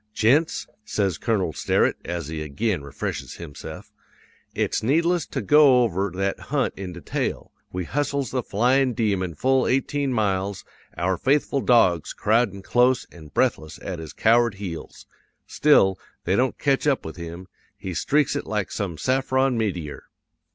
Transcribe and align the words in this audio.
"'Gents,' 0.15 0.65
says 0.83 1.19
Colonel 1.19 1.53
Sterett, 1.53 1.95
as 2.03 2.27
he 2.27 2.41
ag'in 2.43 2.81
refreshes 2.81 3.35
hims'ef, 3.35 3.91
'it's 4.55 4.81
needless 4.81 5.27
to 5.27 5.43
go 5.43 5.83
over 5.83 6.09
that 6.15 6.39
hunt 6.49 6.73
in 6.75 6.91
detail. 6.91 7.51
We 7.71 7.83
hustles 7.85 8.31
the 8.31 8.41
flyin' 8.41 8.95
demon 8.95 9.35
full 9.35 9.67
eighteen 9.67 10.11
miles, 10.11 10.65
our 10.97 11.17
faithful 11.17 11.61
dogs 11.61 12.13
crowdin' 12.13 12.63
close 12.63 13.05
an' 13.11 13.27
breathless 13.27 13.77
at 13.83 13.99
his 13.99 14.11
coward 14.13 14.55
heels. 14.55 15.05
Still, 15.45 15.99
they 16.23 16.35
don't 16.35 16.57
catch 16.57 16.87
up 16.87 17.05
with 17.05 17.17
him; 17.17 17.45
he 17.77 17.93
streaks 17.93 18.35
it 18.35 18.47
like 18.47 18.71
some 18.71 18.97
saffron 18.97 19.55
meteor. 19.55 20.05